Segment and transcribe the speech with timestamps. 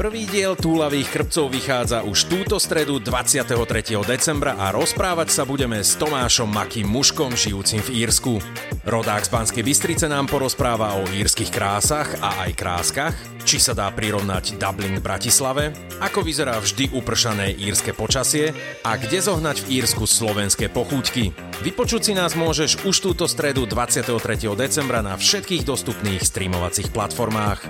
[0.00, 3.52] Prvý diel Túlavých krpcov vychádza už túto stredu 23.
[4.00, 8.40] decembra a rozprávať sa budeme s Tomášom Makým Muškom, žijúcim v Írsku.
[8.88, 13.12] Rodák z Banskej Bystrice nám porozpráva o írskych krásach a aj kráskach,
[13.44, 19.20] či sa dá prirovnať Dublin v Bratislave, ako vyzerá vždy upršané írske počasie a kde
[19.20, 21.36] zohnať v Írsku slovenské pochúťky.
[21.60, 24.16] Vypočuť si nás môžeš už túto stredu 23.
[24.56, 27.68] decembra na všetkých dostupných streamovacích platformách.